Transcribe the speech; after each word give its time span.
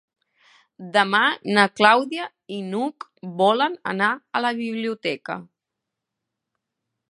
Demà 0.93 1.19
na 1.57 1.65
Clàudia 1.79 2.25
i 2.57 2.57
n'Hug 2.71 3.07
volen 3.43 3.77
anar 3.93 4.09
a 4.39 4.43
la 4.49 4.55
biblioteca. 4.63 5.39